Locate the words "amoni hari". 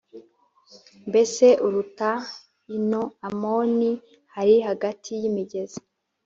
3.27-4.55